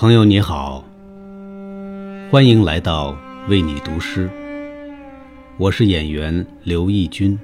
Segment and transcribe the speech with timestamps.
[0.00, 0.82] 朋友你好，
[2.30, 3.14] 欢迎来到
[3.50, 4.30] 为你读诗。
[5.58, 7.38] 我是演员刘义军。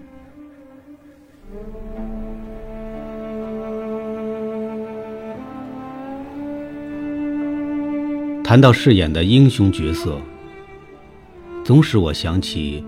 [8.43, 10.19] 谈到饰演的英雄角色，
[11.63, 12.83] 总使我想起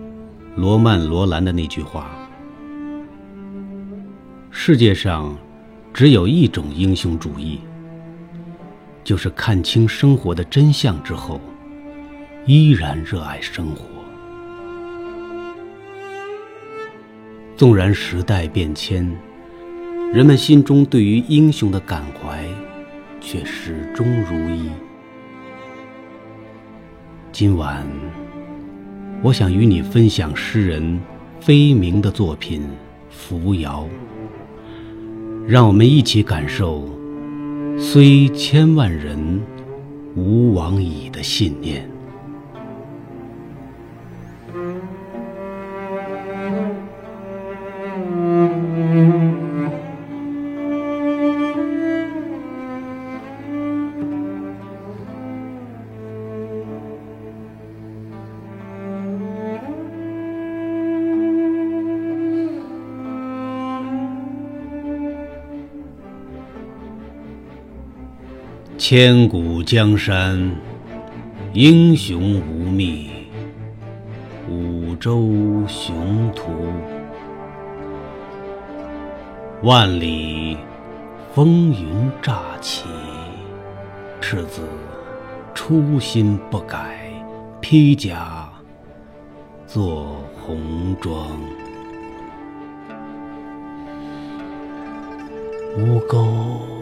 [0.57, 2.27] 罗曼·罗兰的那句话
[4.51, 5.37] ：“世界上
[5.93, 7.61] 只有一种英雄主义。”
[9.09, 11.41] 就是看清生活的真相之后，
[12.45, 13.87] 依然热爱生活。
[17.57, 19.11] 纵然时代变迁，
[20.13, 22.45] 人们心中对于英雄的感怀
[23.19, 24.69] 却始终如一。
[27.33, 27.87] 今晚，
[29.23, 31.01] 我想与你分享诗人
[31.41, 32.61] 飞鸣的作品
[33.09, 33.88] 《扶摇》，
[35.51, 36.98] 让我们一起感受。
[37.80, 39.40] 虽千万人，
[40.15, 41.88] 吾往矣的信念。
[68.78, 70.38] 千古江山，
[71.53, 73.10] 英雄无觅；
[74.48, 75.20] 五洲
[75.66, 76.44] 雄图，
[79.65, 80.56] 万里
[81.34, 82.84] 风云乍起。
[84.20, 84.62] 赤子
[85.53, 87.12] 初心不改，
[87.60, 88.48] 披甲
[89.66, 91.26] 作红装。
[95.76, 96.78] 吴钩。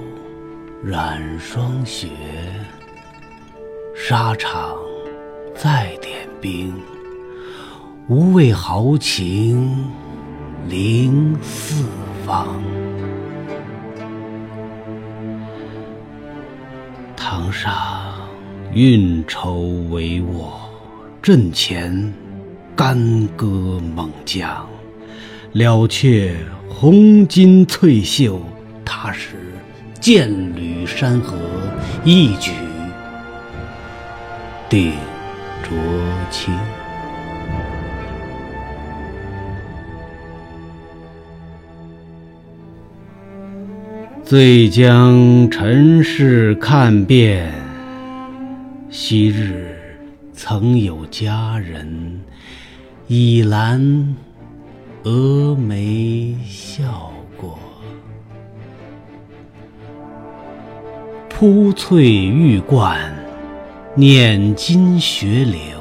[0.88, 2.06] 染霜雪，
[3.92, 4.76] 沙场
[5.52, 6.72] 再点兵。
[8.06, 9.84] 无畏豪情，
[10.68, 11.84] 凌四
[12.24, 12.62] 方。
[17.16, 17.74] 堂上
[18.72, 19.56] 运筹
[19.90, 20.52] 帷幄，
[21.20, 22.14] 阵前
[22.76, 24.64] 干戈猛将。
[25.50, 26.36] 了却
[26.68, 28.40] 红巾翠袖，
[28.84, 29.30] 踏实。
[29.98, 31.36] 剑履山河，
[32.04, 32.52] 一举
[34.68, 34.92] 定
[35.62, 35.76] 浊
[36.30, 36.54] 清。
[44.24, 47.52] 醉将尘世看遍，
[48.90, 49.78] 昔日
[50.32, 52.20] 曾有佳人，
[53.06, 54.16] 倚栏
[55.04, 57.56] 蛾眉笑过。
[61.38, 63.14] 铺翠玉冠，
[63.94, 65.78] 念金雪柳，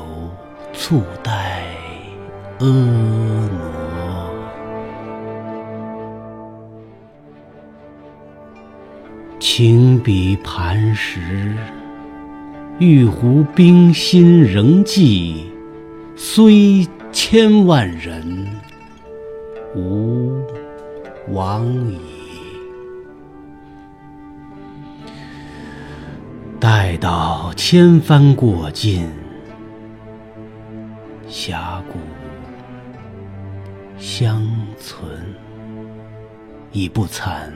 [0.73, 1.63] 簇带
[2.59, 4.29] 婀娜。
[9.39, 11.55] 情比磐石，
[12.77, 15.49] 玉壶冰心仍寄。
[16.17, 18.45] 虽千万人，
[19.73, 20.33] 吾
[21.29, 22.14] 往矣。
[26.59, 29.07] 待到千帆过尽，
[31.27, 31.99] 峡谷
[33.97, 34.41] 相
[34.79, 35.07] 存，
[36.71, 37.51] 已不惭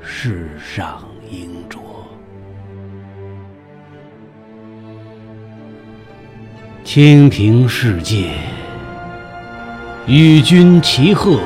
[0.00, 1.80] 世上英卓。
[6.82, 8.32] 清平世界，
[10.06, 11.40] 与君齐贺。